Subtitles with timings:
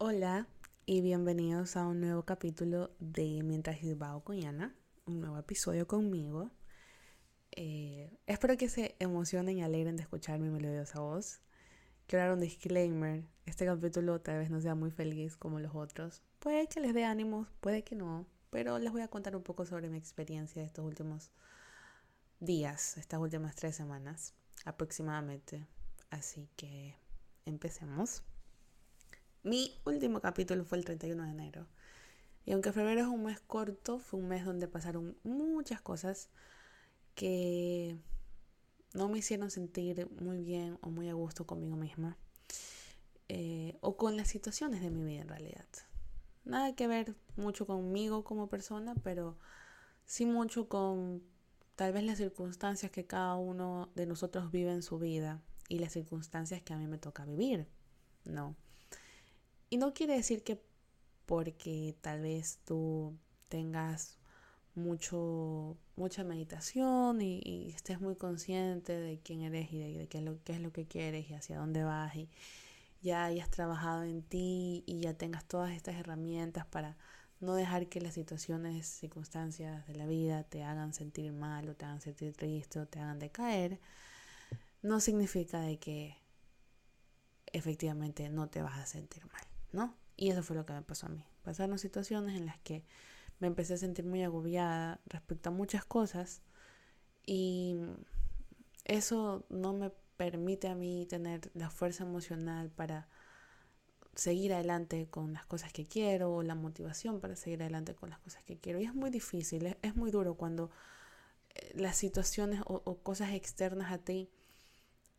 [0.00, 0.46] Hola
[0.86, 4.72] y bienvenidos a un nuevo capítulo de Mientras Gilbao con Yana,
[5.06, 6.52] un nuevo episodio conmigo.
[7.50, 11.40] Eh, espero que se emocionen y alegren de escuchar mi melodiosa voz.
[12.06, 16.22] Quiero dar un disclaimer, este capítulo tal vez no sea muy feliz como los otros.
[16.38, 19.66] Puede que les dé ánimos, puede que no, pero les voy a contar un poco
[19.66, 21.32] sobre mi experiencia de estos últimos
[22.38, 24.32] días, estas últimas tres semanas
[24.64, 25.66] aproximadamente.
[26.08, 26.94] Así que
[27.46, 28.22] empecemos.
[29.42, 31.66] Mi último capítulo fue el 31 de enero.
[32.44, 36.28] Y aunque febrero es un mes corto, fue un mes donde pasaron muchas cosas
[37.14, 37.96] que
[38.94, 42.16] no me hicieron sentir muy bien o muy a gusto conmigo misma.
[43.28, 45.66] Eh, o con las situaciones de mi vida en realidad.
[46.44, 49.36] Nada que ver mucho conmigo como persona, pero
[50.06, 51.22] sí mucho con
[51.76, 55.92] tal vez las circunstancias que cada uno de nosotros vive en su vida y las
[55.92, 57.68] circunstancias que a mí me toca vivir.
[58.24, 58.56] No.
[59.70, 60.60] Y no quiere decir que
[61.26, 63.16] porque tal vez tú
[63.48, 64.18] tengas
[64.74, 70.42] mucho, mucha meditación y, estés muy consciente de quién eres y de, qué, es lo,
[70.44, 72.30] qué es lo que quieres y hacia dónde vas y
[73.02, 76.96] ya hayas trabajado en ti y ya tengas todas estas herramientas para
[77.40, 81.84] no dejar que las situaciones, circunstancias de la vida te hagan sentir mal o te
[81.84, 83.80] hagan sentir triste o te hagan decaer,
[84.82, 86.16] no significa de que
[87.52, 89.47] efectivamente no te vas a sentir mal.
[89.72, 89.94] ¿No?
[90.16, 91.24] Y eso fue lo que me pasó a mí.
[91.42, 92.84] Pasaron situaciones en las que
[93.38, 96.42] me empecé a sentir muy agobiada respecto a muchas cosas
[97.24, 97.76] y
[98.84, 103.08] eso no me permite a mí tener la fuerza emocional para
[104.14, 108.18] seguir adelante con las cosas que quiero o la motivación para seguir adelante con las
[108.18, 108.80] cosas que quiero.
[108.80, 110.70] Y es muy difícil, es, muy duro cuando
[111.54, 114.28] eh, las situaciones o, o, cosas externas a ti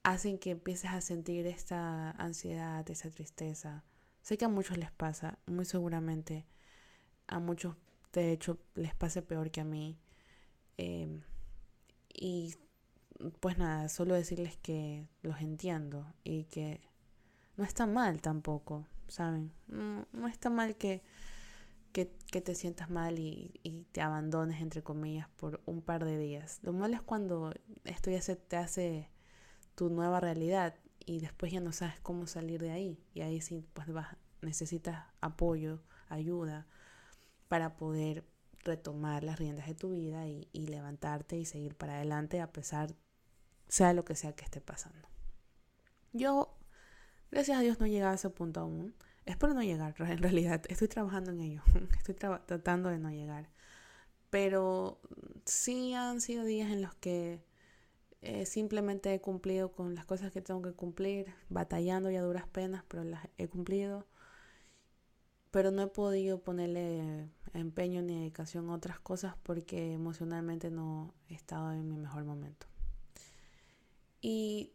[0.03, 3.86] hacen que empieces a sentir esta ansiedad, esa tristeza,
[4.30, 6.45] Sé que a muchos les pasa, muy seguramente
[7.25, 7.75] a muchos
[8.13, 9.97] de hecho les pase peor que a mí.
[10.77, 11.23] Em,
[12.14, 12.54] y
[13.39, 16.80] pues nada, solo decirles que los entiendo y que
[17.58, 19.52] no está mal tampoco, ¿saben?
[19.67, 21.02] No, está mal que,
[21.92, 26.59] que, te sientas mal y, y, te abandones, entre comillas, por un par de días.
[26.61, 27.52] Lo malo es cuando
[27.83, 29.09] esto ya se te hace
[29.73, 30.75] tu nueva realidad
[31.09, 33.03] y después ya no sabes cómo salir de ahí.
[33.15, 36.67] Y ahí sí, pues vas, necesitas apoyo, ayuda
[37.47, 38.23] para poder
[38.64, 42.93] retomar las riendas de tu vida y, levantarte y seguir para adelante a pesar
[43.67, 45.09] sea lo que sea que esté pasando.
[46.14, 46.55] Yo,
[47.31, 48.93] gracias a Dios, no he llegado a ese punto aún.
[49.25, 50.61] Espero no llegar, en realidad.
[50.69, 51.64] Estoy trabajando en ello.
[51.98, 53.49] Estoy tratando de no llegar.
[54.30, 55.02] Pero
[55.45, 57.42] sí han sido días en los que
[58.21, 62.83] eh, simplemente he cumplido con las cosas que tengo que cumplir, batallando ya duras penas,
[62.87, 64.07] pero las he cumplido.
[65.52, 71.33] Pero no he podido ponerle empeño ni dedicación a otras cosas porque emocionalmente no he
[71.33, 72.67] estado en mi mejor momento.
[74.21, 74.73] Y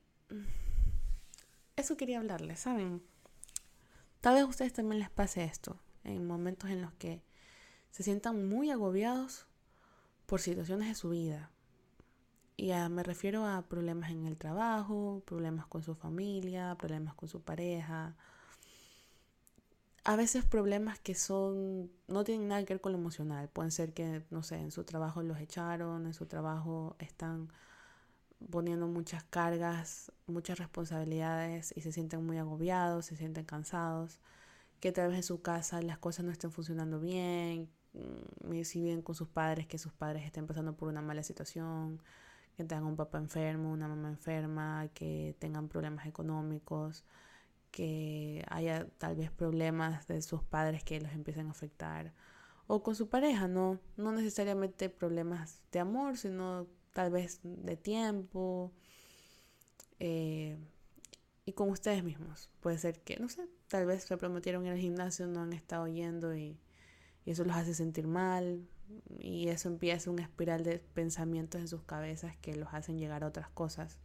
[1.77, 3.03] eso quería hablarles, ¿saben?
[4.21, 7.23] Tal vez a ustedes también les pase esto, en momentos en los que
[7.91, 9.47] se sientan muy agobiados
[10.27, 11.51] por situaciones de su vida,
[12.57, 17.43] y me refiero a problemas en el trabajo, problemas con su familia, problemas con su
[17.43, 18.17] pareja.
[20.05, 23.49] A veces problemas que son no tienen nada que ver con lo emocional.
[23.49, 27.51] Pueden ser que, no sé, en su trabajo los echaron, en su trabajo están
[28.51, 34.21] poniendo muchas cargas, muchas responsabilidades y se sienten muy agobiados, se sienten cansados,
[34.81, 39.03] que tal vez en su casa las cosas no estén funcionando bien, mm, si bien
[39.03, 42.01] con sus padres, que sus padres estén pasando por una mala situación,
[42.57, 47.05] que tengan un papá enfermo, una mamá enferma, que tengan problemas económicos,
[47.71, 52.13] que haya tal vez problemas de sus padres que los empiecen a afectar,
[52.67, 58.73] o con su pareja, no, no necesariamente problemas de amor, sino tal vez de tiempo,
[59.99, 60.57] eh,
[61.47, 62.51] y con ustedes mismos.
[62.61, 65.89] Puede ser que, no sé, tal vez se prometieron ir al gimnasio, no han estado
[65.89, 66.59] yendo y,
[67.25, 68.67] y eso los hace sentir mal,
[69.19, 73.29] y eso empieza una espiral de pensamientos en sus cabezas que los hacen llegar a
[73.29, 73.99] otras cosas.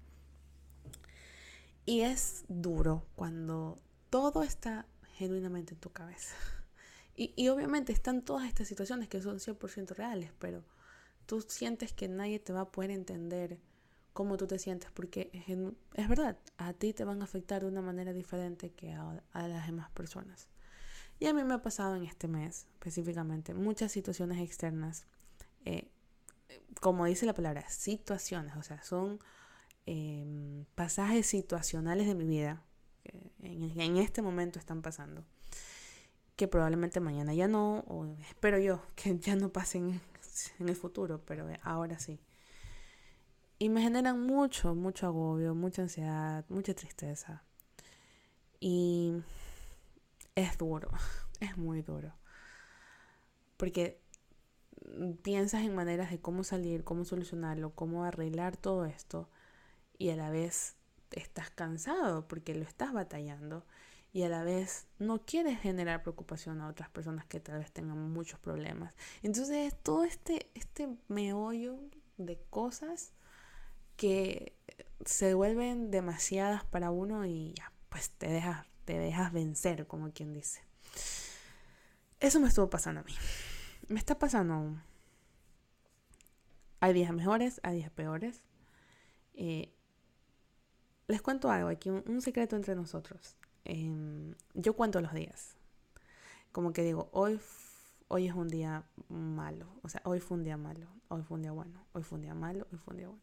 [1.86, 3.78] Y es duro cuando
[4.10, 4.86] todo está
[5.16, 6.36] genuinamente en tu cabeza.
[7.16, 10.64] Y, y obviamente están todas estas situaciones que son 100% reales, pero
[11.26, 13.60] tú sientes que nadie te va a poder entender
[14.14, 15.30] cómo tú te sientes, porque
[15.94, 19.48] es, verdad, a ti te van a afectar de una manera diferente que a, a
[19.48, 20.48] las demás personas.
[21.20, 25.06] Y a mí me ha pasado en este mes específicamente muchas situaciones externas,
[25.66, 25.90] eh,
[26.80, 29.20] como dice la palabra, situaciones, o sea, son
[29.86, 32.64] em, pasajes situacionales de mi vida
[33.04, 35.26] que en, en, este momento están pasando.
[36.36, 40.00] que probablemente mañana ya no, o espero yo que ya no pasen
[40.60, 42.20] en el futuro, pero ahora sí.
[43.58, 47.44] Y me generan mucho, mucho agobio, mucha ansiedad, mucha tristeza.
[48.62, 49.22] Y
[50.40, 50.90] es duro,
[51.40, 52.14] es muy duro.
[53.58, 54.02] Porque
[55.22, 59.30] piensas en maneras de cómo salir, cómo solucionarlo, cómo arreglar todo esto.
[59.98, 60.78] Y a la vez
[61.12, 63.66] estás cansado porque lo estás batallando.
[64.12, 68.10] Y a la vez no quieres generar preocupación a otras personas que tal vez tengan
[68.12, 68.94] muchos problemas.
[69.22, 71.80] Entonces todo este, este meollo
[72.18, 73.14] de cosas
[73.98, 74.56] que
[75.06, 80.34] se vuelven demasiadas para uno y ya, pues te dejas, te dejas vencer, como quien
[80.34, 80.64] dice.
[82.20, 83.14] Eso me estuvo pasando a mí.
[83.88, 84.82] Me está pasando aún.
[86.80, 88.42] Hay días mejores, hay días peores.
[89.36, 89.72] Eh,
[91.08, 93.36] les cuento algo aquí, un, secreto entre nosotros.
[93.64, 95.56] Em, yo cuento los días.
[96.52, 97.40] Como que digo, hoy,
[98.08, 99.68] hoy es un día malo.
[99.84, 102.24] O sea, hoy fue un día malo, hoy fue un día bueno, hoy fue un
[102.24, 103.22] día malo, hoy fue un día bueno.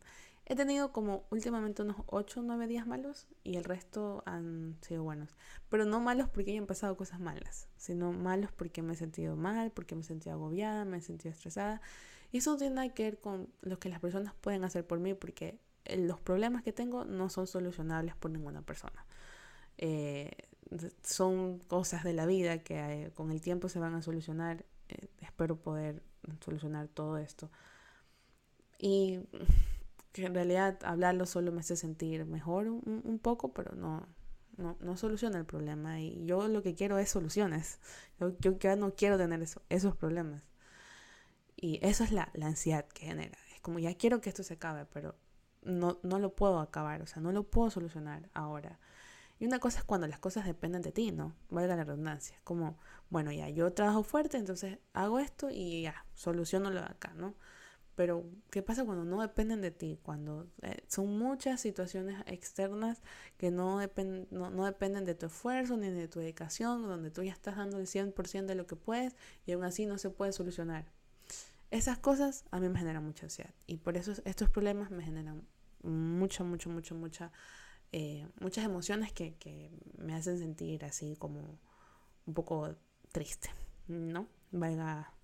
[0.48, 5.02] He tenido como últimamente unos 8 o 9 días malos y el resto han sido
[5.02, 5.36] buenos.
[5.68, 9.72] Pero no malos porque hayan pasado cosas malas, sino malos porque me he sentido mal,
[9.72, 11.80] porque me he sentido agobiada, me he sentido estresada.
[12.30, 15.14] Y eso tiene nada que ver con lo que las personas pueden hacer por mí
[15.14, 15.58] porque
[15.96, 19.04] los problemas que tengo no son solucionables por ninguna persona.
[19.78, 20.30] Eh,
[21.02, 24.64] son cosas de la vida que eh, con el tiempo se van a solucionar.
[24.88, 26.04] Eh, espero poder
[26.40, 27.50] solucionar todo esto.
[28.78, 29.20] Y
[30.22, 34.06] que en realidad hablarlo solo me hace sentir mejor un, poco, pero no,
[34.56, 36.00] no, soluciona el problema.
[36.00, 37.78] Y yo lo que quiero es soluciones.
[38.18, 40.42] Yo, yo ya no quiero tener esos problemas.
[41.56, 43.38] Y eso es la, la, ansiedad que genera.
[43.54, 45.14] Es como ya quiero que esto se acabe, pero
[45.62, 48.78] no, no lo puedo acabar, o sea, no lo puedo solucionar ahora.
[49.38, 51.34] Y una cosa es cuando las cosas dependen de ti, ¿no?
[51.50, 52.38] Valga la redundancia.
[52.44, 52.78] Como,
[53.10, 57.34] bueno, ya yo trabajo fuerte, entonces hago esto y ya, soluciono lo de acá, ¿no?
[57.96, 59.98] Pero, ¿qué pasa cuando no dependen de ti?
[60.02, 63.00] Cuando eh, son muchas situaciones externas
[63.38, 63.80] que no,
[64.30, 67.86] no, dependen de tu esfuerzo ni de tu dedicación, donde tú ya estás dando el
[67.86, 69.16] 100% de lo que puedes
[69.46, 70.92] y aún así no se puede solucionar.
[71.70, 75.46] Esas cosas a mí me generan mucha ansiedad y por eso estos problemas me generan
[75.82, 77.32] mucho, mucho, mucho, mucha,
[77.92, 81.58] eh, muchas emociones que, que me hacen sentir así como
[82.26, 82.76] un poco
[83.10, 83.48] triste,
[83.88, 84.28] ¿no?
[84.52, 85.15] Valga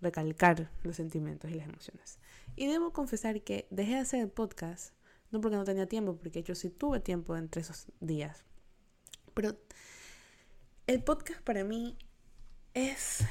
[0.00, 2.18] recalcar los sentimientos y las emociones.
[2.56, 4.94] Y debo confesar que dejé de hacer el podcast,
[5.30, 8.44] no porque no tenía tiempo, porque yo sí tuve tiempo entre esos días.
[9.34, 9.56] Pero
[10.86, 11.96] el podcast para mí
[12.74, 13.24] es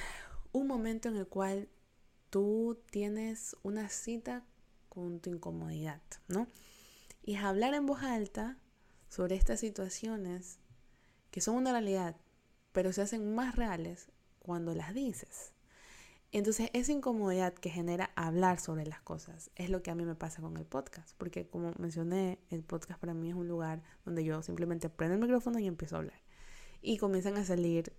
[0.51, 1.69] un momento en el cual
[2.29, 4.45] tú tienes una cita
[4.87, 6.47] con tu incomodidad, ¿no?
[7.23, 8.57] Y es hablar en voz alta
[9.09, 10.59] sobre estas situaciones
[11.31, 12.15] que son una realidad,
[12.71, 14.07] pero se hacen más reales
[14.39, 15.51] cuando las dices.
[16.31, 20.13] Entonces, esa incomodidad que genera hablar sobre las cosas es lo que a mí me
[20.13, 24.23] pasa con el podcast, porque como mencioné, el podcast para mí es un lugar donde
[24.23, 26.21] yo simplemente prendo el micrófono y empiezo a hablar.
[26.81, 27.93] Y comienzan a salir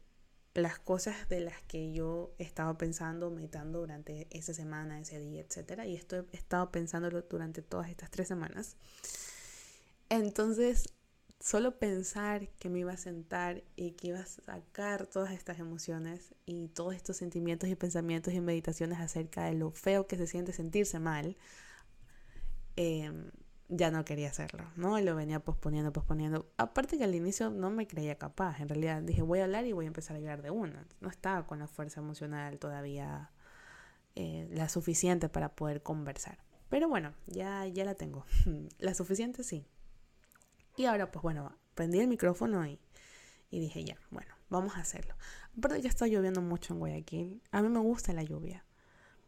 [0.55, 5.43] las cosas de las que yo he estado pensando, meditando durante esa semana, ese día,
[5.43, 5.82] etc.
[5.87, 8.77] Y esto he estado pensándolo durante todas estas tres semanas.
[10.09, 10.93] Entonces,
[11.41, 16.35] solo pensar que me iba a sentar y que iba a sacar todas estas emociones
[16.45, 20.53] y todos estos sentimientos y pensamientos y meditaciones acerca de lo feo que se siente
[20.53, 21.37] sentirse mal,
[22.77, 23.31] em,
[23.69, 24.99] ya no quería hacerlo, ¿no?
[24.99, 26.51] Y lo venía posponiendo, posponiendo.
[26.59, 29.73] Aparte que al inicio no me creía capaz, en realidad dije voy a hablar y
[29.73, 30.87] voy a empezar a llorar de una.
[31.01, 33.31] No estaba con la fuerza emocional todavía
[34.17, 36.39] eh, la suficiente para poder conversar.
[36.69, 38.27] Pero bueno, ya, ya la tengo.
[38.79, 39.67] la suficiente sí.
[40.81, 42.81] Y ahora, pues bueno, prendí el micrófono y,
[43.51, 45.15] y dije, ya, bueno, vamos a hacerlo.
[45.55, 47.43] Aparte, ya está lloviendo mucho en Guayaquil.
[47.51, 48.65] A mí me gusta la lluvia.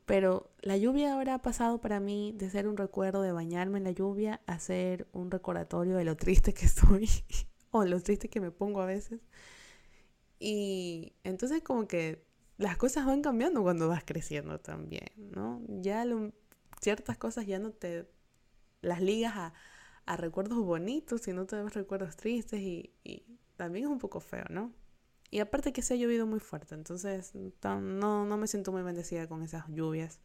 [0.06, 3.85] Pero la lluvia ahora ha pasado para mí de ser un recuerdo de bañarme en
[3.85, 7.06] la lluvia a ser un recordatorio de lo triste que estoy
[7.71, 9.21] o lo triste que me pongo a veces.
[10.38, 12.25] Y entonces como que
[12.56, 15.61] las cosas van cambiando cuando vas creciendo también, ¿no?
[15.68, 16.06] Ya
[16.80, 18.09] ciertas cosas ya no te
[18.80, 19.52] las ligas a,
[20.06, 22.92] a recuerdos bonitos, sino te ves recuerdos tristes y,
[23.56, 24.73] también es un poco feo, ¿no?
[25.30, 27.32] Y aparte que se ha llovido muy fuerte, entonces
[27.62, 30.21] no, no me siento muy bendecida con esas lluvias.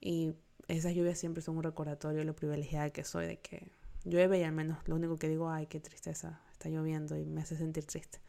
[0.00, 0.34] Y
[0.68, 3.70] esas lluvias siempre son un recordatorio de lo privilegiada que soy, de que
[4.04, 7.42] llueve y al menos lo único que digo, ay, qué tristeza, está lloviendo y me
[7.42, 8.20] hace sentir triste.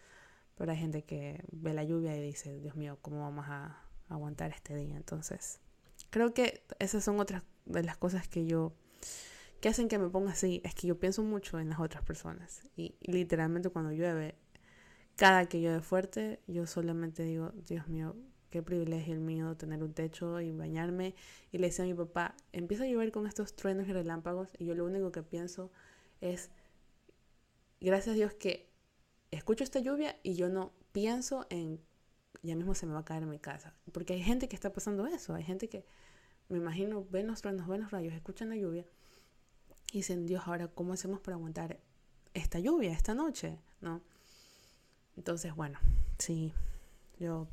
[0.56, 4.52] Pero hay gente que ve la lluvia y dice, Dios mío, ¿cómo vamos a aguantar
[4.52, 4.96] este día?
[4.96, 5.60] Entonces,
[6.10, 8.74] creo que esas son otras de las cosas que yo
[9.62, 10.60] ¿Qué hacen que me ponga así?
[10.66, 12.64] Es que yo pienso mucho en las otras personas.
[12.76, 14.34] Y, literalmente cuando llueve,
[15.16, 18.16] cada que llueve fuerte, yo solamente digo, Dios mío,
[18.50, 21.14] qué privilegio el mío tener un techo y bañarme.
[21.52, 24.66] Y le decía a mi papá, empieza a llover con estos truenos y relámpagos y
[24.66, 25.72] yo lo único que pienso
[26.22, 26.50] es,
[27.80, 28.68] gracias a Dios que
[29.30, 31.80] escucho esta lluvia y yo no pienso en,
[32.42, 33.76] ya mismo se me va a caer mi casa.
[33.92, 35.86] Porque hay gente que está pasando eso, hay gente que,
[36.50, 38.88] me imagino, ven los truenos, ven los rayos, escuchan la lluvia
[39.92, 41.80] y dicen, Dios, ahora, ¿cómo hacemos para aguantar
[42.34, 43.60] esta lluvia, esta noche?
[43.82, 44.02] ¿No?
[45.18, 45.78] Entonces, bueno,
[46.18, 46.54] sí,
[47.20, 47.50] yo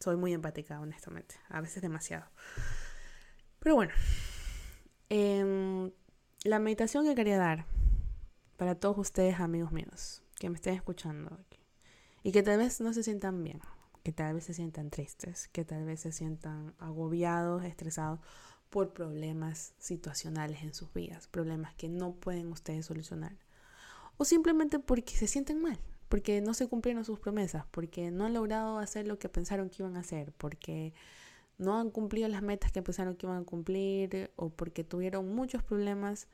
[0.00, 2.24] soy muy empática, honestamente, a veces demasiado.
[3.58, 3.92] Pero bueno,
[5.10, 5.92] em,
[6.44, 7.66] la meditación que quería dar
[8.56, 11.38] para todos ustedes, amigos míos, que me estén escuchando
[12.22, 13.60] y que tal vez no se sientan bien,
[14.02, 18.20] que tal vez se sientan tristes, que tal vez se sientan agobiados, estresados
[18.72, 23.36] por problemas situacionales en sus vidas, problemas que no pueden ustedes solucionar,
[24.16, 28.32] o simplemente porque se sienten mal, porque no se cumplieron sus promesas, porque no han
[28.32, 30.94] logrado hacer lo que pensaron que iban a hacer, porque
[31.58, 35.62] no han cumplido las metas que pensaron que iban a cumplir, o porque tuvieron muchos
[35.62, 36.28] problemas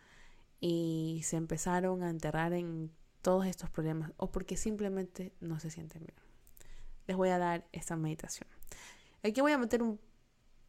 [0.60, 6.02] y se empezaron a enterrar en todos estos problemas, o porque simplemente no se sienten
[6.04, 6.18] bien.
[7.08, 8.48] Les voy a dar esta meditación.
[9.24, 9.98] Aquí voy a meter un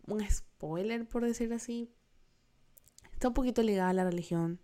[0.09, 1.91] un spoiler, por decirlo así.
[3.13, 4.59] Está un poquito ligada a la religión.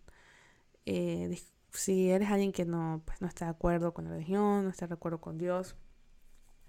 [0.86, 1.38] Eh,
[1.72, 4.86] si eres alguien que no, pues, no está de acuerdo con la religión, no está
[4.86, 5.76] de acuerdo con Dios,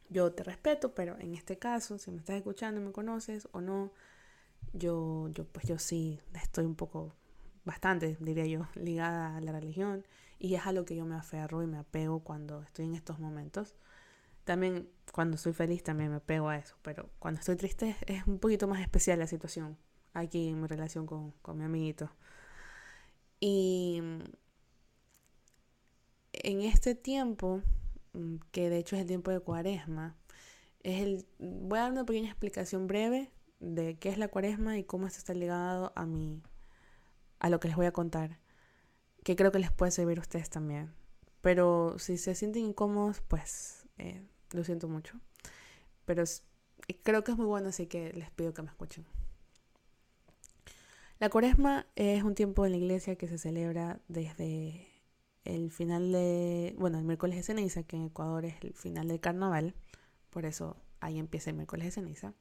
[0.10, 3.92] yo te respeto, pero en este caso, si me estás escuchando me conoces o no,
[4.74, 7.14] yo, yo, pues yo sí estoy un poco,
[7.66, 10.06] bastante, diría yo, ligada a la religión
[10.40, 13.20] y es a lo que yo me aferro y me apego cuando estoy en estos
[13.20, 13.76] momentos.
[14.48, 18.40] También cuando estoy feliz también me pego a eso, pero cuando estoy triste es un
[18.40, 19.78] poquito más especial la situación
[20.14, 22.10] aquí en mi relación con, mi amiguito.
[23.42, 24.02] Y
[26.32, 27.62] en este tiempo,
[28.14, 30.16] mm, que de hecho es el tiempo de cuaresma,
[30.82, 34.86] es el, voy a dar una pequeña explicación breve de qué es la cuaresma y
[34.86, 36.42] cómo esto está ligado a mi,
[37.40, 38.40] a lo que les voy a contar,
[39.26, 40.94] que creo que les puede servir a ustedes también.
[41.42, 45.20] Pero si se sienten incómodos, pues eh, lo siento mucho.
[46.06, 46.24] Pero
[47.04, 49.06] creo que es muy bueno, así que les pido que me escuchen.
[51.20, 54.88] La cuaresma es un tiempo en la iglesia que se celebra desde
[55.46, 59.20] el final de, bueno, el miércoles de ceniza, que en Ecuador es el final del
[59.20, 59.74] carnaval,
[60.30, 62.34] por eso ahí empieza el miércoles de ceniza.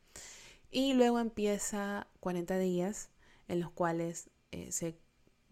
[0.71, 3.11] Y luego empieza 40 días
[3.49, 4.99] en los cuales eh, se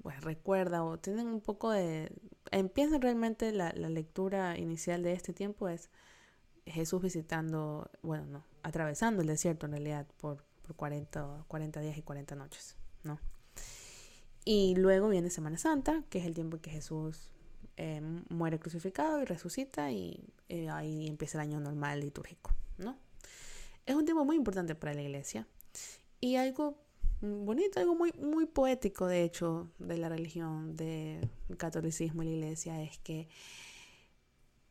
[0.03, 2.13] pues, recuerda o tienen un poco de...
[2.51, 5.89] Empieza realmente la, la lectura inicial de este tiempo es
[6.67, 12.03] Jesús visitando, bueno, no, atravesando el desierto en realidad por, por 40, 40 días y
[12.03, 13.19] 40 noches, ¿no?
[14.45, 17.31] Y luego viene Semana Santa, que es el tiempo en que Jesús
[17.77, 22.97] eh, muere crucificado y resucita y eh, ahí empieza el año normal litúrgico, ¿no?
[23.87, 25.47] Es un tiempo muy importante para la iglesia
[26.21, 26.79] y algo
[27.21, 32.83] bonito, algo muy, muy poético de hecho de la religión, del catolicismo y la iglesia
[32.83, 33.29] es que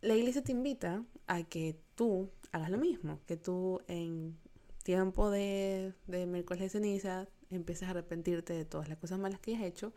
[0.03, 4.37] la iglesia te invita a que tú hagas lo mismo, que tú en
[4.83, 9.55] tiempo de, de miércoles de ceniza empieces a arrepentirte de todas las cosas malas que
[9.55, 9.93] has hecho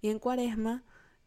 [0.00, 0.82] y en cuaresma,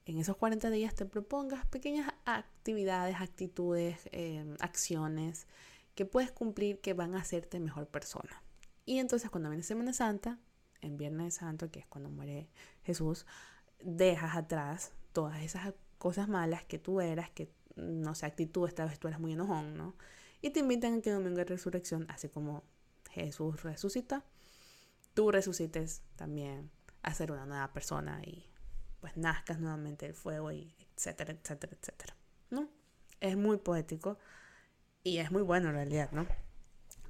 [0.05, 5.45] en esos 40 días te propongas pequeñas actividades, actitudes, em, acciones
[5.93, 8.41] que puedes cumplir que van a hacerte mejor persona.
[8.83, 10.39] Y entonces cuando viene Semana Santa,
[10.81, 12.49] en Viernes Santo, que es cuando muere
[12.81, 13.27] Jesús,
[13.79, 18.99] dejas atrás todas esas cosas malas que tú eras, que no sé, actitud, esta vez
[18.99, 19.95] tú muy enojón, ¿no?
[20.41, 22.63] Y te invitan a que domingo de resurrección, así como
[23.11, 24.23] Jesús resucita,
[25.13, 28.45] tú resucites también a ser una nueva persona y
[28.99, 32.15] pues nazcas nuevamente el fuego y etcétera, etcétera, etcétera,
[32.49, 32.69] ¿no?
[33.19, 34.17] Es muy poético
[35.03, 36.25] y es muy bueno en realidad, ¿no?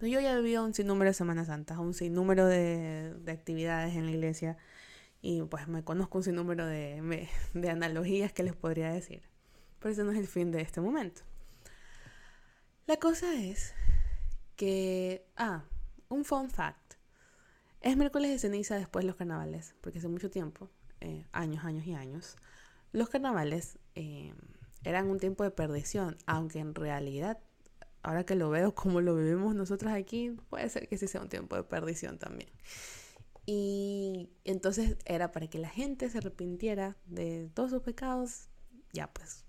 [0.01, 4.05] Yo ya he vivido un sinnúmero de Semanas Santas, un sinnúmero de, de actividades en
[4.05, 4.58] la iglesia
[5.22, 9.33] y pues me conozco un sinnúmero de, de analogías que les podría decir.
[9.84, 11.24] Pero ese no es el fin de este momento.
[12.88, 13.74] La cosa es
[14.56, 15.66] que, ah,
[16.08, 16.94] un fun fact.
[17.82, 20.70] Es miércoles de ceniza después de los carnavales, porque hace mucho tiempo,
[21.02, 22.38] eh, años, años y años,
[22.94, 24.34] los carnavales eh,
[24.86, 27.40] eran un tiempo de perdición, aunque en realidad,
[28.04, 31.28] ahora que lo veo como lo vivimos nosotros aquí, puede ser que sí sea un
[31.28, 32.50] tiempo de perdición también.
[33.46, 38.48] Y entonces era para que la gente se arrepintiera de todos sus pecados,
[38.94, 39.44] ya pues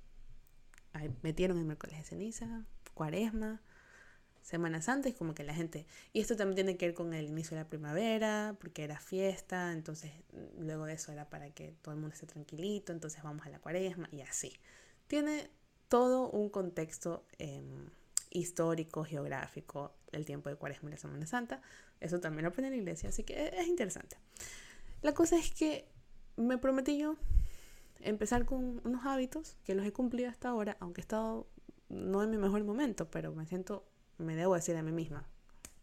[1.23, 3.61] metieron el miércoles de ceniza, cuaresma,
[4.45, 5.87] Semanas antes, como que la gente...
[6.13, 9.73] Y esto también tiene que ver con el inicio de la primavera, porque era fiesta,
[9.73, 13.47] entonces mm, luego de eso era para que todo el mundo esté tranquilito, entonces vamos
[13.47, 14.53] a la cuaresma y así.
[15.07, 15.49] Tiene
[15.89, 17.89] todo un contexto em,
[18.29, 21.63] histórico, geográfico, el tiempo de Cuaresma y la Semana Santa.
[22.01, 24.19] Eso también lo aprendí en la iglesia, así que es interesante.
[25.01, 25.87] La cosa es que
[26.37, 27.17] me prometí yo
[28.05, 31.49] empezar con unos hábitos que los he cumplido hasta ahora, aunque he estado
[31.89, 33.85] no en mi mejor momento, pero me siento,
[34.19, 35.29] me debo decir a mí misma,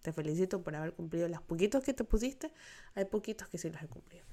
[0.01, 2.51] te felicito por haber cumplido los poquitos que te pusiste,
[2.95, 4.25] hay poquitos que sí los he cumplido.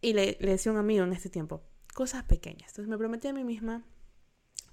[0.00, 1.62] Y le, le decía a un amigo en este tiempo,
[1.94, 2.70] cosas pequeñas.
[2.70, 3.84] Entonces me prometí a mí misma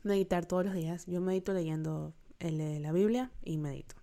[0.04, 1.06] meditar todos los días.
[1.06, 3.96] Yo medito leyendo el, la Biblia y medito.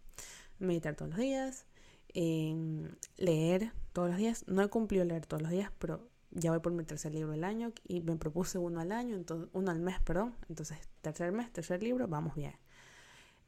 [0.58, 1.66] Meditar todos los días,
[2.14, 4.44] leer todos los días.
[4.46, 7.44] No he cumplido leer todos los días, pero ya voy por mi tercer libro del
[7.44, 10.34] año y me propuse uno al año, entonces, uno al mes, perdón.
[10.48, 12.54] Entonces, tercer mes, tercer libro, vamos bien.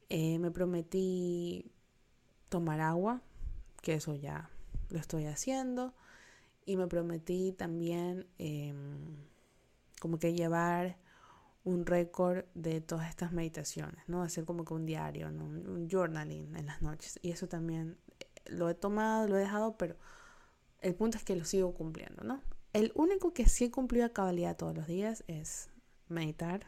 [0.09, 1.71] Eh, me prometí
[2.49, 3.21] tomar agua,
[3.81, 4.49] que eso ya
[4.89, 5.93] lo estoy haciendo.
[6.65, 9.15] Y me prometí también em,
[9.99, 10.97] como que llevar
[11.63, 14.23] un récord de todas estas meditaciones, ¿no?
[14.23, 17.19] Hacer como que un diario, un journaling en las noches.
[17.21, 19.95] Y eso también eh, lo he tomado, lo he dejado, pero
[20.81, 22.41] el punto es que lo sigo cumpliendo, ¿no?
[22.73, 25.69] El único que sí he cumplido a cabalidad todos los días es
[26.07, 26.67] meditar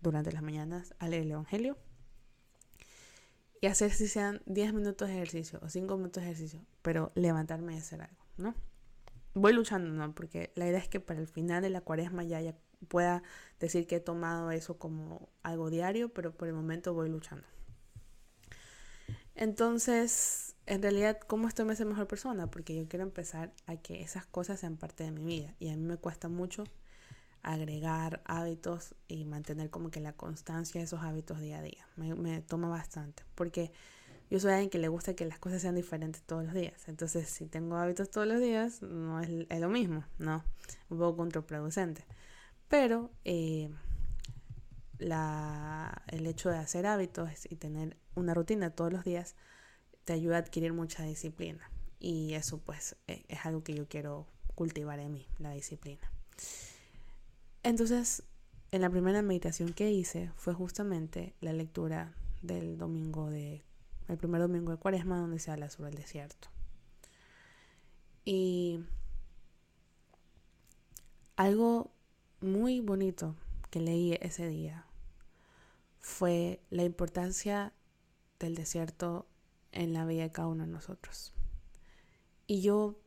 [0.00, 1.76] durante las mañanas leer el Evangelio
[3.60, 7.74] y hacer si sean 10 minutos de ejercicio o 5 minutos de ejercicio, pero levantarme
[7.74, 8.54] y hacer algo, ¿no?
[9.34, 10.14] Voy luchando, ¿no?
[10.14, 12.54] Porque la idea es que para el final de la cuaresma ya
[12.88, 13.22] pueda
[13.60, 17.46] decir que he tomado eso como algo diario, pero por el momento voy luchando.
[19.34, 22.50] Entonces, en realidad, ¿cómo esto me hace mejor persona?
[22.50, 25.54] Porque yo quiero empezar a que esas cosas sean parte de mi vida.
[25.58, 26.64] Y a mí me cuesta mucho
[27.42, 31.86] agregar hábitos y mantener como que la constancia de esos hábitos día a día.
[31.96, 33.22] Me, toma bastante.
[33.34, 33.72] Porque
[34.30, 36.88] yo soy alguien que le gusta que las cosas sean diferentes todos los días.
[36.88, 40.42] Entonces, si tengo hábitos todos los días, no es, lo mismo, ¿no?
[40.88, 42.06] Un poco contraproducente.
[42.68, 43.68] Pero eh,
[44.98, 49.36] la, el hecho de hacer hábitos y tener una rutina todos los días
[50.04, 51.70] te ayuda a adquirir mucha disciplina.
[51.98, 56.10] Y eso pues e, es algo que yo quiero cultivar en mí, la disciplina.
[57.62, 58.22] Entonces,
[58.70, 63.62] en la primera meditación que hice fue justamente la lectura del domingo de,
[64.08, 66.48] el primer domingo de cuaresma donde se habla sobre el desierto.
[68.24, 68.80] Y
[71.36, 71.90] algo
[72.40, 73.34] muy bonito
[73.70, 74.86] que leí ese día
[76.00, 77.72] fue la importancia
[78.38, 79.26] del desierto
[79.74, 81.32] en la vida de cada uno de nosotros.
[82.46, 82.98] Y yo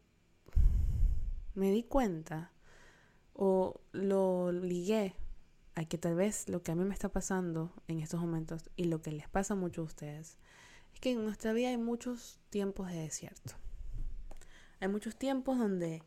[1.56, 2.52] me di cuenta
[3.34, 5.16] o lo ligué
[5.76, 8.86] a que tal vez lo que a mí me está pasando en estos momentos y
[8.86, 10.38] lo que les pasa a muchos de ustedes
[10.94, 13.54] es que en nuestra vida hay muchos tiempos de desierto.
[14.80, 16.04] Hay muchos tiempos donde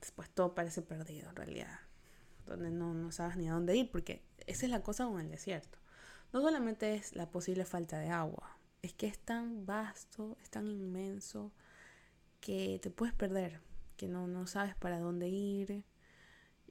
[0.00, 1.80] después todo parece perdido en realidad,
[2.46, 5.30] donde no, no sabes ni a dónde ir, porque esa es la cosa con el
[5.30, 5.78] desierto.
[6.32, 10.66] No solamente es la posible falta de agua, es que es tan vasto, es tan
[10.66, 11.52] inmenso,
[12.40, 13.60] que te puedes perder,
[13.96, 15.84] que no, no sabes para dónde ir.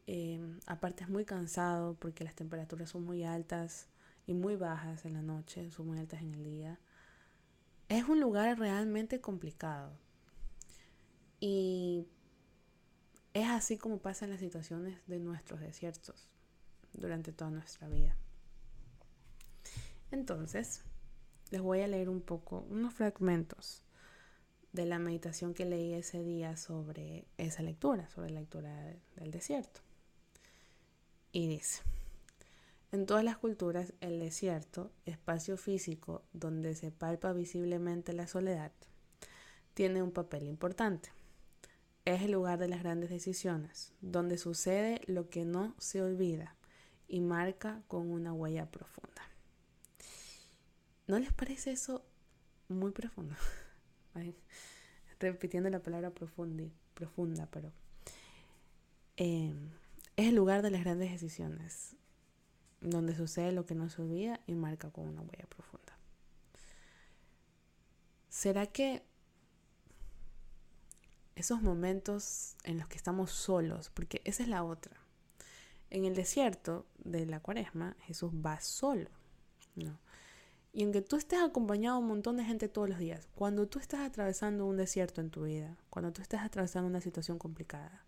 [0.07, 3.87] Em, aparte es muy cansado porque las temperaturas son muy altas
[4.25, 6.79] y muy bajas en la noche, son muy altas en el día.
[7.89, 9.91] Es un lugar realmente complicado.
[11.39, 12.07] Y
[13.33, 16.27] es así como pasan las situaciones de nuestros desiertos
[16.93, 18.15] durante toda nuestra vida.
[20.11, 20.83] Entonces,
[21.51, 23.83] les voy a leer un poco, unos fragmentos
[24.71, 29.81] de la meditación que leí ese día sobre esa lectura, sobre la lectura del desierto.
[31.31, 31.81] Y dice,
[32.91, 38.71] en todas las culturas el desierto, espacio físico donde se palpa visiblemente la soledad,
[39.73, 41.09] tiene un papel importante.
[42.05, 46.55] Es el lugar de las grandes decisiones, donde sucede lo que no se olvida
[47.07, 49.28] y marca con una huella profunda.
[51.09, 52.05] ¿No les parece eso
[52.67, 53.35] muy profundo?
[55.19, 57.73] repitiendo la palabra profunda, pero
[59.17, 59.71] em,
[60.17, 61.95] es el lugar de las grandes decisiones,
[62.79, 65.97] donde sucede lo que no se olvida y marca con una huella profunda.
[68.29, 69.03] ¿Será que
[71.33, 74.95] esos momentos en los que estamos solos, porque esa es la otra.
[75.89, 79.09] En el desierto de la cuaresma, Jesús va solo,
[79.73, 79.97] ¿no?
[80.71, 83.79] Y aunque tú estés acompañado de un montón de gente todos los días, cuando tú
[83.79, 88.05] estás atravesando un desierto en tu vida, cuando tú estás atravesando una situación complicada,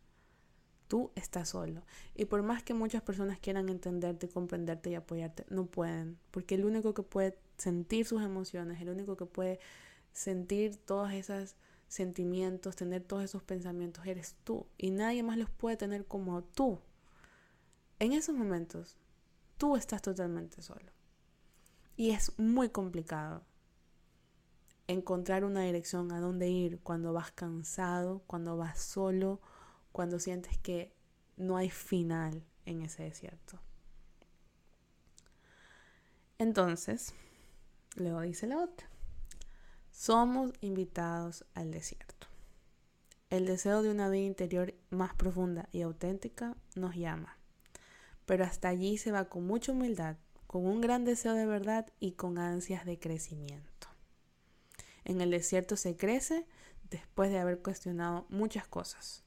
[0.88, 1.84] tú estás solo.
[2.16, 6.20] Y por más que muchas personas quieran entenderte, comprenderte y apoyarte, no pueden.
[6.30, 9.60] Porque el único que puede sentir sus emociones, el único que puede
[10.12, 11.56] sentir todos esos
[11.88, 14.68] sentimientos, tener todos esos pensamientos, eres tú.
[14.78, 16.80] Y nadie más los puede tener como tú.
[18.00, 18.98] En esos momentos,
[19.58, 20.92] tú estás totalmente solo.
[21.96, 23.44] Y es muy complicado
[24.88, 29.40] encontrar una dirección a dónde ir cuando vas cansado, cuando vas solo,
[29.92, 30.94] cuando sientes que
[31.38, 33.60] no hay final en ese desierto.
[36.38, 37.14] Entonces,
[37.96, 38.88] luego dice la otra,
[39.92, 42.28] somos invitados al desierto.
[43.30, 47.38] El deseo de una vida interior más profunda y auténtica nos llama,
[48.26, 50.18] pero hasta allí se va con mucha humildad,
[50.52, 53.88] con un gran deseo de verdad y con ansias de crecimiento.
[55.06, 56.46] En el desierto se crece
[56.90, 59.24] después de haber cuestionado muchas cosas.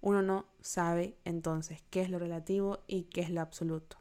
[0.00, 3.98] Uno no sabe entonces qué es lo relativo y qué es lo absoluto.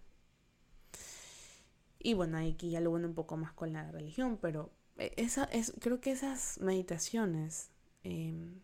[2.00, 5.72] Y bueno, aquí ya lo un poco más con la religión, pero eh, esa es,
[5.80, 7.70] creo que esas meditaciones
[8.02, 8.60] em,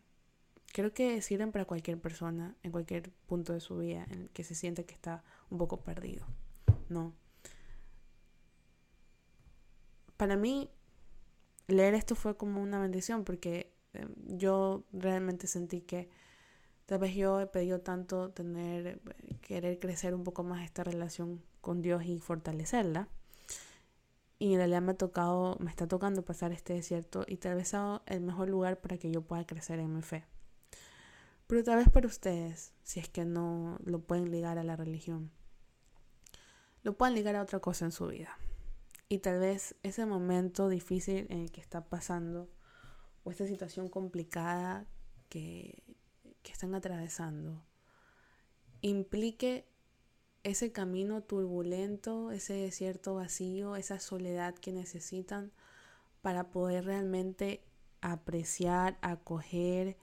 [0.74, 4.44] creo que sirven para cualquier persona en cualquier punto de su vida en el que
[4.44, 6.26] se siente que está un poco perdido,
[6.90, 7.21] ¿no?
[10.22, 10.70] Para mí,
[11.66, 16.12] leer esto fue como una bendición porque em, yo realmente sentí que
[16.86, 19.02] tal vez yo he pedido tanto tener,
[19.42, 23.08] querer crecer un poco más esta relación con Dios y fortalecerla.
[24.38, 27.70] Y en realidad me ha tocado, me está tocando pasar este desierto y tal vez
[27.70, 30.24] sea el mejor lugar para que yo pueda crecer en mi fe.
[31.48, 35.32] Pero tal vez para ustedes, si es que no lo pueden ligar a la religión,
[36.84, 38.38] lo puedan ligar a otra cosa en su vida.
[39.12, 42.50] Y tal vez ese momento difícil en el que está pasando
[43.26, 44.86] o esta situación complicada
[45.28, 45.84] que,
[46.42, 47.62] que están atravesando
[48.80, 49.68] implique
[50.44, 55.52] ese camino turbulento, ese desierto vacío, esa soledad que necesitan
[56.22, 57.66] para poder realmente
[58.00, 59.98] apreciar, acoger,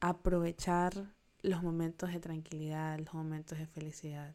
[0.00, 4.34] aprovechar los momentos de tranquilidad, los momentos de felicidad.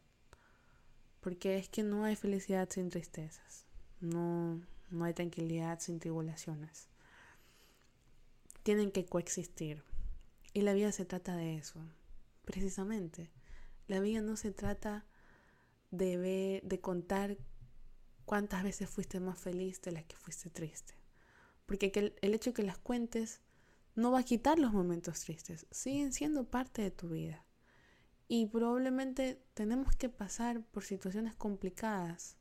[1.19, 3.72] Porque es que no hay felicidad sin tristezas.
[4.03, 4.61] No,
[4.91, 6.89] no hay tranquilidad sin tribulaciones.
[8.63, 9.81] Tienen que coexistir.
[10.51, 11.79] Y la vida se trata de eso,
[12.43, 13.31] precisamente.
[13.87, 15.05] La vida no se trata
[15.89, 17.37] de, ver, de contar
[18.25, 20.95] cuántas veces fuiste más feliz de las que fuiste triste.
[21.65, 23.39] Porque el, el hecho de que las cuentes
[23.95, 27.45] no va a quitar los momentos tristes, siguen siendo parte de tu vida.
[28.27, 32.35] Y probablemente tenemos que pasar por situaciones complicadas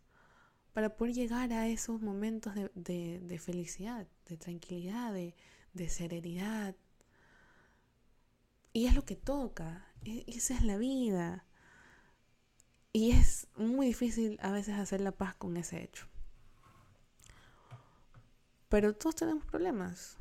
[0.72, 6.74] para poder llegar a esos momentos de, felicidad, de tranquilidad, de, serenidad.
[8.72, 11.44] Y es lo que toca, e, esa es la vida.
[12.92, 16.06] Y es muy difícil a veces hacer la paz con ese hecho.
[18.68, 20.16] Pero todos tenemos problemas.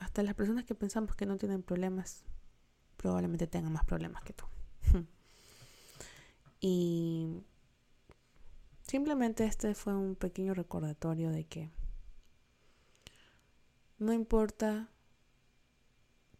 [0.00, 2.24] Hasta las personas que pensamos que no tienen problemas,
[2.96, 4.44] probablemente tengan más problemas que tú.
[6.60, 7.42] y
[8.88, 11.70] Simplemente este fue un pequeño recordatorio de que
[13.98, 14.88] no importa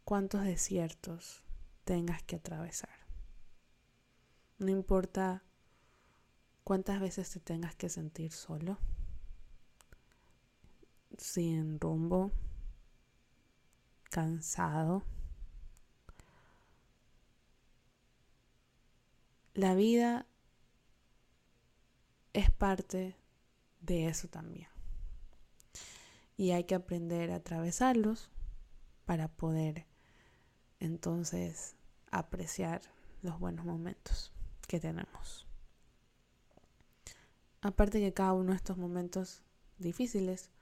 [0.05, 1.45] cuántos desiertos
[1.85, 3.07] tengas que atravesar.
[4.57, 5.45] No importa
[6.65, 8.79] cuántas veces te tengas que sentir solo,
[11.19, 12.33] sin rumbo,
[14.05, 15.05] cansado.
[19.53, 20.27] La vida
[22.39, 23.17] es parte
[23.81, 24.69] de eso también.
[26.37, 28.31] Y hay que aprender a atravesarlos
[29.07, 29.87] para poder
[30.79, 31.75] entonces
[32.13, 32.81] apreciar
[33.23, 34.33] los buenos momentos
[34.69, 35.49] que tenemos.
[37.61, 39.43] Aparte que cada uno de estos momentos
[39.79, 40.53] difíciles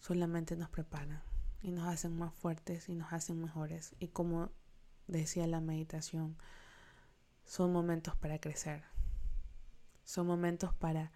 [0.00, 1.22] solamente nos preparan
[1.60, 3.94] y nos hacen más fuertes y nos hacen mejores.
[4.00, 4.50] Y como
[5.06, 6.36] decía la meditación,
[7.44, 8.82] son momentos para crecer,
[10.04, 11.12] son momentos para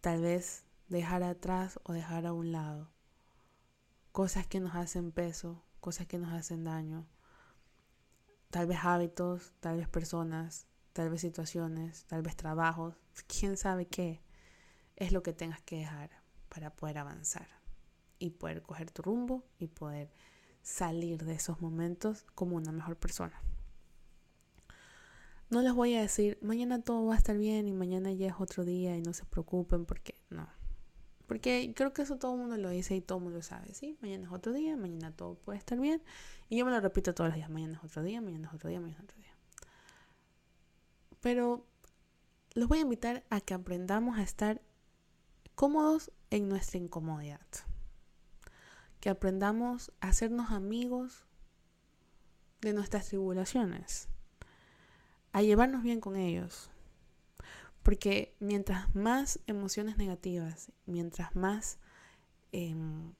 [0.00, 2.90] tal vez dejar atrás o dejar a un lado.
[4.12, 7.06] Cosas que nos hacen peso, cosas que nos hacen daño,
[8.50, 12.94] tal vez hábitos, tal vez personas, tal vez situaciones, tal vez trabajos,
[13.26, 14.22] quién sabe qué
[14.96, 16.10] es lo que tengas que dejar
[16.48, 17.48] para poder avanzar
[18.18, 20.12] y poder coger tu rumbo y poder
[20.62, 23.42] salir de esos momentos como una mejor persona.
[25.54, 28.34] No les voy a decir, mañana todo va a estar bien y mañana ya es
[28.40, 30.48] otro día y no se preocupen porque no.
[31.28, 33.72] Porque creo que eso todo el mundo lo dice y todo el mundo lo sabe,
[33.72, 33.96] ¿sí?
[34.00, 36.02] Mañana es otro día, mañana todo puede estar bien.
[36.48, 38.68] Y yo me lo repito todos los días, mañana es otro día, mañana es otro
[38.68, 39.36] día, mañana es otro día.
[41.20, 41.64] Pero
[42.54, 44.60] los voy a invitar a que aprendamos a estar
[45.54, 47.46] cómodos en nuestra incomodidad.
[48.98, 51.28] Que aprendamos a hacernos amigos
[52.60, 54.08] de nuestras tribulaciones
[55.34, 56.70] a llevarnos bien con ellos.
[57.82, 61.78] Porque mientras más emociones negativas, mientras más
[62.52, 63.12] em,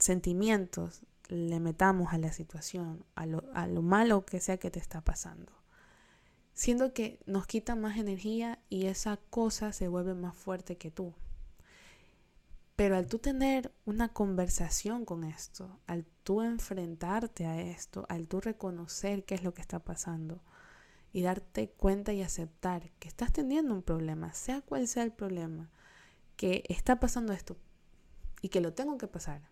[0.00, 4.80] sentimientos le metamos a la situación, a lo, a lo malo que sea que te
[4.80, 5.52] está pasando,
[6.54, 11.14] siendo que nos quita más energía y esa cosa se vuelve más fuerte que tú.
[12.74, 18.40] Pero al tú tener una conversación con esto, al tú enfrentarte a esto, al tú
[18.40, 20.42] reconocer qué es lo que está pasando
[21.18, 25.68] y darte cuenta y aceptar que estás teniendo un problema, sea cual sea el problema,
[26.36, 27.56] que está pasando esto
[28.40, 29.42] y que lo tengo que pasar,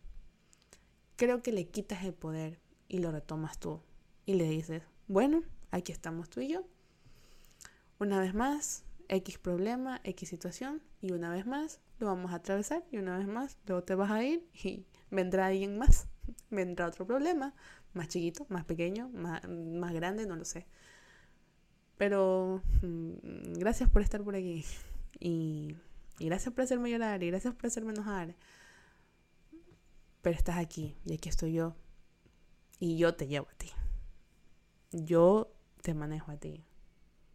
[1.16, 3.82] creo que le quitas el poder y lo retomas tú
[4.26, 6.64] y le dices, bueno, aquí estamos tú y yo.
[7.98, 12.84] Una vez más, X problema, X situación y una vez más lo vamos a atravesar
[12.92, 16.06] y una vez más luego te vas a ir y vendrá alguien más,
[16.48, 17.56] vendrá otro problema,
[17.92, 20.68] más chiquito, más pequeño, más, más grande, no lo sé.
[21.96, 24.64] Pero mm, gracias por estar por aquí
[25.18, 25.76] y,
[26.18, 28.36] gracias por hacerme llorar y gracias por hacerme enojar.
[30.22, 31.74] Pero estás aquí y aquí estoy yo
[32.78, 33.70] y yo te llevo a ti.
[34.92, 36.64] Yo te manejo a ti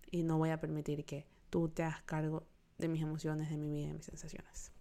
[0.10, 2.46] y no voy a permitir que tú te hagas cargo
[2.78, 4.72] de mis emociones, de mi vida, de mis sensaciones.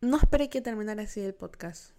[0.00, 1.94] No esperé que terminara así el podcast.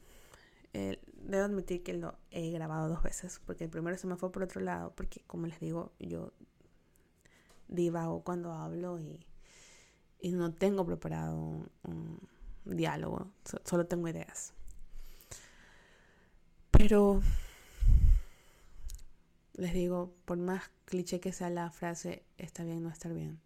[1.26, 4.44] Debo admitir que lo he grabado dos veces, porque el primero se me fue por
[4.44, 6.34] otro lado, porque como les digo, yo
[7.68, 9.26] divago cuando hablo y,
[10.20, 11.36] y no tengo preparado
[11.84, 12.20] un,
[12.66, 13.32] diálogo,
[13.64, 14.54] solo tengo ideas.
[16.72, 17.22] Pero
[19.54, 23.40] les digo, por más cliché que sea la frase, está bien no estar bien.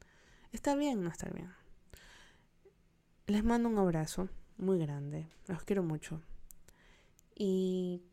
[0.52, 1.54] Está bien no estar bien.
[3.28, 5.28] Les mando un abrazo muy grande.
[5.48, 6.22] Los quiero mucho.
[7.42, 8.04] Y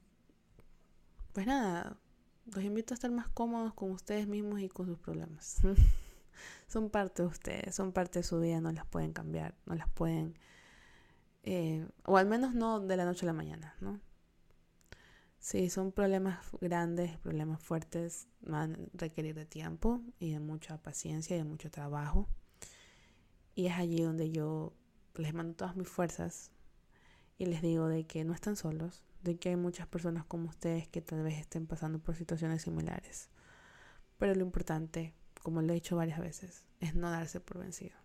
[1.33, 1.99] pues nada,
[2.47, 5.57] los invito a estar más cómodos con ustedes mismos y con sus problemas.
[6.69, 9.89] son parte de ustedes, son parte de su vida, no las pueden cambiar, no las
[9.91, 10.39] pueden...
[11.43, 14.01] Eh, o al menos no de la noche a la mañana, ¿no?
[15.41, 21.35] Sí, son problemas grandes, problemas fuertes, van a requerir de tiempo y de mucha paciencia
[21.35, 22.29] y de mucho trabajo.
[23.57, 24.73] Y es allí donde yo
[25.17, 26.53] les mando todas mis fuerzas
[27.39, 30.89] y les digo de que no están solos, de que hay muchas personas como ustedes
[30.89, 33.29] que tal vez estén pasando por situaciones similares.
[34.19, 37.97] Pero lo importante, como lo he dicho varias veces, es no darse por vencido.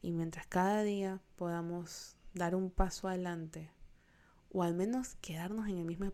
[0.00, 3.70] Y mientras cada día podamos dar un paso adelante
[4.52, 6.12] o al menos quedarnos en el mismo...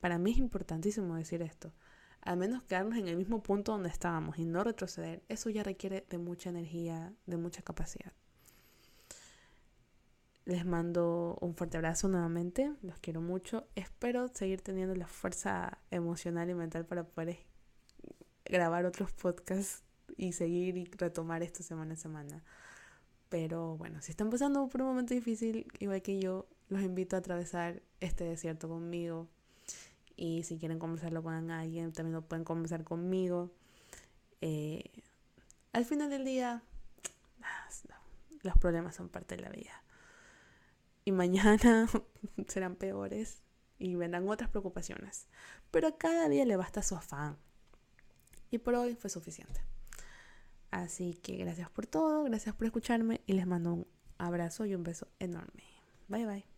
[0.00, 1.72] para mí es importantísimo decir esto,
[2.20, 6.04] al menos quedarnos en el mismo punto donde estábamos y no retroceder, eso ya requiere
[6.10, 8.12] de mucha energía, de mucha capacidad.
[10.48, 13.66] Les mando un fuerte abrazo nuevamente, los quiero mucho.
[13.74, 17.40] Espero seguir teniendo la fuerza emocional y mental para poder
[18.46, 19.82] grabar otros podcasts
[20.16, 22.42] y seguir y retomar esto semana a semana.
[23.28, 27.18] Pero bueno, si están pasando por un momento difícil, igual que yo, los invito a
[27.18, 29.28] atravesar este desierto conmigo.
[30.16, 33.50] Y si quieren conversarlo con alguien, también lo pueden conversar conmigo.
[34.40, 34.82] Eh,
[35.74, 36.62] al final del día,
[38.40, 39.82] los problemas son parte de la vida.
[41.08, 41.88] Y mañana
[42.48, 43.42] serán peores
[43.78, 45.26] y vendrán otras preocupaciones.
[45.70, 47.38] Pero a cada día le basta su afán.
[48.50, 49.62] Y por hoy fue suficiente.
[50.70, 53.86] Así que gracias por todo, gracias por escucharme y les mando un
[54.18, 55.64] abrazo y un beso enorme.
[56.08, 56.57] Bye bye.